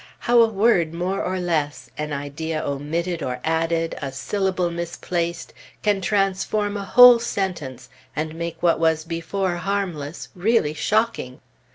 How 0.21 0.41
a 0.41 0.47
word 0.47 0.95
more 0.95 1.23
or 1.23 1.37
less, 1.39 1.91
an 1.95 2.11
idea 2.11 2.59
omitted 2.59 3.21
or 3.21 3.39
added, 3.43 3.93
a 4.01 4.11
syllable 4.11 4.71
misplaced, 4.71 5.53
can 5.83 6.01
transform 6.01 6.75
a 6.75 6.83
whole 6.85 7.19
sentence, 7.19 7.87
and 8.15 8.33
make 8.33 8.63
what 8.63 8.79
was 8.79 9.03
before 9.05 9.57
harmless, 9.57 10.29
really 10.33 10.73
shocking! 10.73 11.39